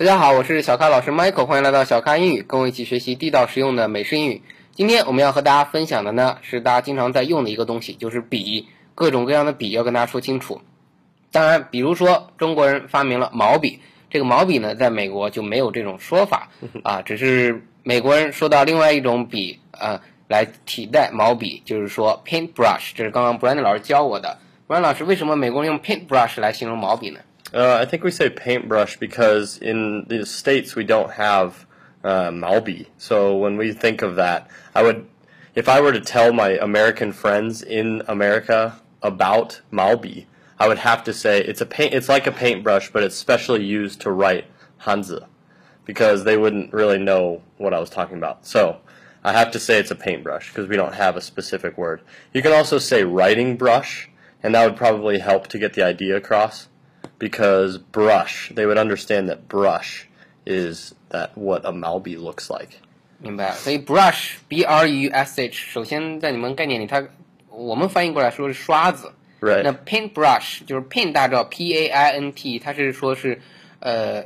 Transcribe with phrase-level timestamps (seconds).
[0.00, 4.40] 大家好，我是小咖老师 Michael，欢迎来到小咖英语，跟我一起学习地道实用的美式英语。
[4.72, 10.62] 今天我们要和大家分享的呢，是大家经常在用的一个东西，就是笔，各种各样的笔要跟大家说清楚。
[11.30, 16.48] 当然，比如说中国人发明了毛笔，这个毛笔呢，在美国就没有这种说法
[16.82, 24.38] 啊，只是美国人说到另外一种笔啊来替代毛笔，就是说 paintbrush，这是刚刚 Brandon 老师教我的。
[24.66, 27.20] Brandon 老师，为什么美国人用 paintbrush 来形容毛笔呢
[27.52, 31.66] ？Uh, I think we say paintbrush because in the states we don't have
[32.04, 32.86] uh, maobi.
[32.96, 35.08] So when we think of that, I would,
[35.54, 40.26] if I were to tell my American friends in America about maobi,
[40.58, 41.94] I would have to say it's a paint.
[41.94, 44.44] It's like a paintbrush, but it's specially used to write
[44.82, 45.26] Hanzi,
[45.84, 48.46] because they wouldn't really know what I was talking about.
[48.46, 48.78] So
[49.24, 52.02] I have to say it's a paintbrush because we don't have a specific word.
[52.32, 54.08] You can also say writing brush,
[54.42, 56.68] and that would probably help to get the idea across
[57.20, 60.08] because brush, they would understand that brush
[60.44, 62.70] is that what a maobi looks like.
[63.22, 67.06] 明白，所以 brush b r u s h，首先在你们概念里，它
[67.50, 69.12] 我们翻译过来说是刷子。
[69.40, 69.62] Right.
[69.62, 73.40] 那 paint brush 就是 paint 大家知道 p a i n t，它是说是
[73.78, 74.24] 呃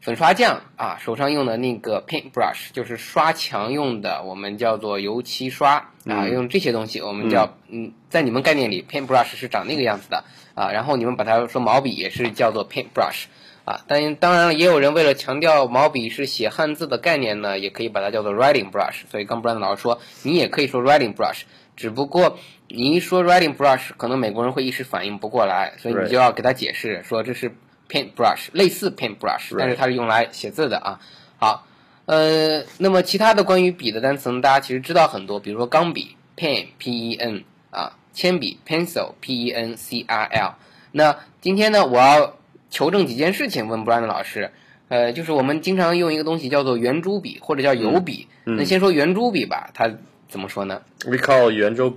[0.00, 10.24] 粉刷匠啊手上用的那个 paint brush，就是刷墙用的，我们叫做油漆刷啊，用这些东西我们叫嗯在你们概念里 paint brush 是长那个样子的
[10.54, 13.24] 啊，然后你们把它说毛笔也是叫做 paint brush。
[13.64, 19.02] 啊，但当然了，也有人为了强调毛笔是写汉字的概念呢，也可以把它叫做 writing brush。
[19.10, 21.42] 所以刚 Brandon 老师说，你也可以说 writing brush，
[21.76, 27.54] 只不过你一说 writing brush，可能美国人会一时反应不过来，所以你就要给他解释说这是
[27.88, 31.00] paint brush，类似 paint brush，但是它是用来写字的啊。
[31.38, 31.66] 好，
[32.06, 40.54] 呃，那么其他的关于笔的单词呢，大家其实知道很多，比如说钢笔 pen p e n 啊，铅笔 pencil p e n c r l。
[40.92, 42.36] 那今天呢，我要
[42.70, 44.50] 求证几件事情，问 Brandon 老师。
[44.88, 48.26] 呃，就是我们经常用一个东西叫做圆珠笔或者叫油笔。
[48.44, 49.92] 那先说圆珠笔吧，它
[50.30, 51.92] 怎么说呢？We call Yuanzhou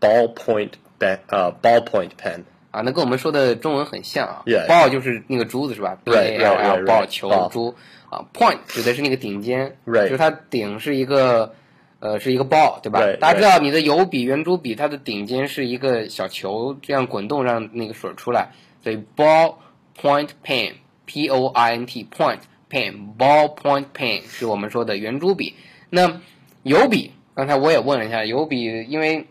[0.00, 0.70] ballpoint
[1.00, 2.44] pen, uh, ballpoint pen.
[2.70, 4.42] 啊，那跟我们说的中文很像啊。
[4.46, 7.74] Ball 就是那个珠子是吧 B A L right, ball 球.珠
[8.08, 11.54] 啊，point 指的是那个顶尖.就是它顶是一个
[11.98, 19.56] 呃是一个 ball 对吧大家知道你的油笔圆珠笔它的顶尖是一个小球，这样滚动让那个水出来，所以 ball
[20.00, 20.74] point pen
[21.06, 22.38] P O I N T point
[22.70, 25.54] pen ball point pen 是我们说的圆珠笔。
[25.90, 26.20] 那
[26.62, 29.26] 油笔，刚才我也问了一下，油笔因为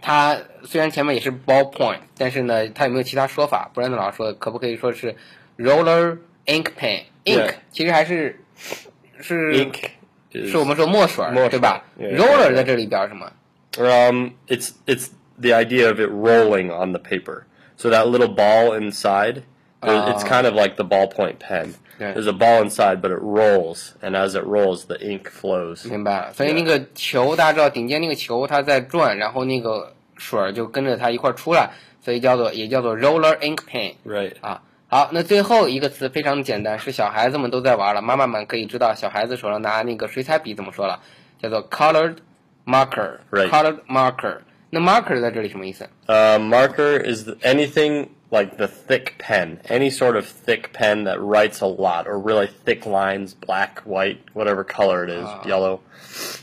[0.00, 3.70] 它虽然前面也是 ballpoint，但是呢，它有没有其他说法？
[3.74, 5.14] Brandon 老师说，可不可以说是
[5.58, 7.02] roller ink pen
[7.70, 8.40] 其实还是
[9.20, 9.74] 是 ink
[10.32, 13.32] 是我们说墨水对吧？roller 在这里表示什么
[13.76, 15.08] ？Um, it's it's
[15.40, 17.44] the idea of it rolling on the paper.
[17.76, 19.42] So that little ball inside.
[19.81, 20.27] there- it's Oh.
[20.27, 21.73] kind of like the ballpoint pen.
[21.99, 22.13] Yeah.
[22.13, 25.87] There's a ball inside, but it rolls, and as it rolls, the ink flows.
[25.89, 26.33] 明白了。
[26.33, 31.71] 所以那个球，大家知道顶尖那个球它在转，然后那个水儿就跟着它一块儿出来，
[32.03, 33.93] 所以叫做也叫做 roller ink pen。
[34.05, 34.33] Right.
[34.41, 34.61] 啊。
[34.87, 40.99] 好，那最后一个词非常简单，是小孩子们都在玩了，妈妈们可以知道小孩子手上拿那个水彩笔怎么说了，
[41.41, 42.17] 叫做 colored
[42.65, 43.19] marker。
[43.31, 43.49] Right.
[43.49, 44.39] colored marker。
[44.69, 45.87] 那 marker 在这里什么意思？
[46.07, 51.19] Uh, marker is th- anything like the thick pen, any sort of thick pen that
[51.19, 55.79] writes a lot, or really thick lines, black, white, whatever color it is, yellow.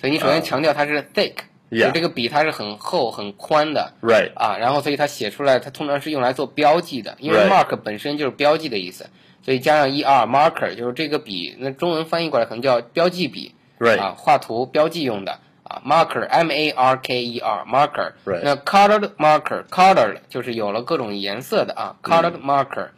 [0.01, 3.95] 所以你首先强调它是 thick，、啊 Yeah 就这个笔它是很厚很宽的。
[4.03, 4.33] Right.
[4.35, 7.49] 啊，然后所以它写出来，它通常是用来做标记的，因为 Right.
[7.49, 9.09] mark 本身就是标记的意思，
[9.43, 13.99] 所以加上 er marker 就是这个笔，那中文翻译过来可能叫标记笔 Right.
[13.99, 18.41] 啊，画图标记用的 啊，marker m a r k e r marker， Right.
[18.43, 22.89] 那 colored marker colored 就是有了各种颜色的啊，colored marker。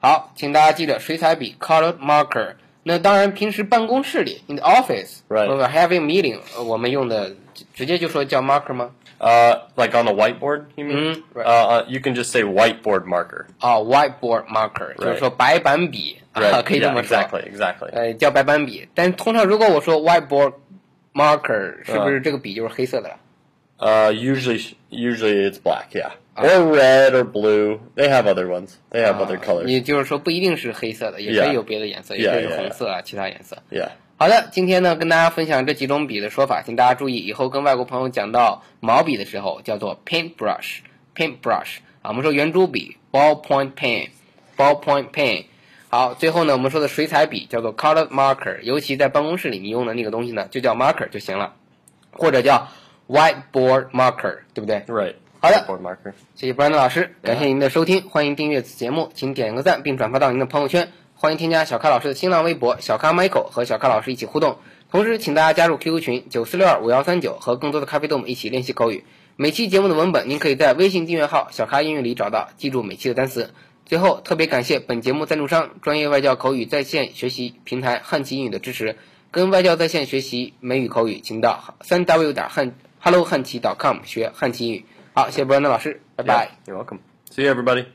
[0.00, 2.54] 好，请大家记得水彩笔 colored marker。
[2.82, 5.50] 那当然，平时办公室里 in the office， Right.
[5.50, 8.90] 我们 having meeting，呃我们用的直直接就说叫 marker 吗？
[9.18, 11.12] Uh, like on a whiteboard, you mean?
[11.12, 11.44] Mhm, right.
[11.44, 13.44] Uh, uh, you can just say whiteboard marker.
[13.58, 16.62] 啊、w h i t e b o a r d marker，、就是说白板笔啊， Right.
[16.62, 17.18] 可以这 Yeah, 么说。
[17.18, 17.90] exactly, exactly.
[17.92, 20.54] 呃，叫白板笔，但通常如果我说 whiteboard
[21.14, 23.16] marker，是不是嗯这个笔就是黑色的了？
[23.78, 26.44] Uh, usually, usually it's black, yeah, Ah.
[26.44, 27.80] or red or blue.
[27.96, 28.74] They have other ones.
[28.90, 29.64] They have other 啊 colors.
[29.66, 31.52] 也就是说不一定是黑色的，也可以 Yeah.
[31.54, 33.56] 有别的颜色，也 Yeah, 可以是 yeah, 红色啊，其他颜色。
[33.70, 33.88] Yeah.
[34.18, 45.44] 好的，今天呢跟大家分享这几种笔的说法，请大家注意，以后跟外国朋友讲到毛笔的时候，叫做 paintbrush，paintbrush 啊，我们说圆珠笔 ballpoint pen，ballpoint pen。
[45.95, 51.53] 好，最后呢，我们说的水彩笔叫做 colored marker，尤其在办公室里你用的那个东西呢，就叫 marker 就行了，
[52.11, 52.67] 或者叫
[53.07, 55.15] whiteboard marker，对不对？Right.
[55.39, 56.11] 好的 Whiteboard marker.
[56.35, 60.91] 谢谢 Brandon 老师，感谢您的收听，欢迎订阅此节目，请点个赞并转发到您的朋友圈。
[61.13, 64.57] 欢迎添加小咖老师的新浪微博小咖 Michael 和小咖老师一起互动。
[64.91, 69.05] 同时，请大家加入 QQ 群九四六二五幺三九，和更多的咖啡豆们一起练习口语。
[69.37, 73.51] 每期节目的文本您可以在微信订阅号“小咖英语”里找到，记住每期的单词。
[73.85, 78.97] 最后，特别感谢本节目赞助商专业外教口语在线学习平台汉奇英语的支持。
[79.31, 84.85] 跟外教在线学习美语口语，请到三 w 点汉 hello 汉奇 .com 学汉奇英语。
[85.13, 86.51] 好，谢谢波恩的老师，拜拜。
[86.65, 86.99] You're welcome.
[87.29, 87.94] See you, everybody.